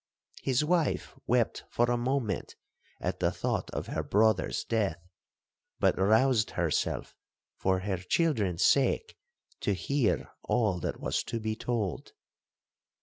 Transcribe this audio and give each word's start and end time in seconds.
His 0.41 0.65
wife 0.65 1.13
wept 1.27 1.63
for 1.69 1.91
a 1.91 1.95
moment 1.95 2.55
at 2.99 3.19
the 3.19 3.29
thought 3.31 3.69
of 3.69 3.85
her 3.85 4.01
brother's 4.01 4.63
death, 4.63 4.97
but 5.79 5.95
roused 5.95 6.49
herself 6.57 7.13
for 7.55 7.81
her 7.81 7.97
children's 7.99 8.63
sake 8.63 9.15
to 9.59 9.73
hear 9.73 10.31
all 10.41 10.79
that 10.79 10.99
was 10.99 11.23
to 11.25 11.39
be 11.39 11.55
told. 11.55 12.13